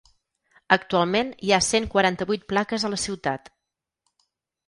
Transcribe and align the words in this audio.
Actualment 0.75 1.27
hi 1.47 1.51
ha 1.51 1.59
cent 1.65 1.85
quaranta-vuit 1.95 2.47
plaques 2.53 2.85
a 2.89 2.93
la 2.95 3.01
ciutat. 3.05 3.51